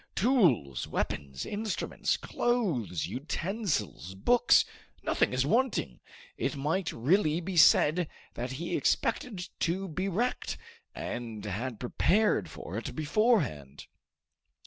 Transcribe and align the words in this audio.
Tools, 0.15 0.87
weapons, 0.87 1.45
instruments, 1.45 2.17
clothes, 2.17 3.05
utensils, 3.05 4.15
books 4.15 4.65
nothing 5.03 5.31
is 5.31 5.45
wanting! 5.45 5.99
It 6.37 6.55
might 6.55 6.91
really 6.91 7.39
be 7.39 7.55
said 7.55 8.09
that 8.33 8.53
he 8.53 8.75
expected 8.75 9.47
to 9.59 9.87
be 9.87 10.09
wrecked, 10.09 10.57
and 10.95 11.45
had 11.45 11.79
prepared 11.79 12.49
for 12.49 12.79
it 12.79 12.95
beforehand." 12.95 13.85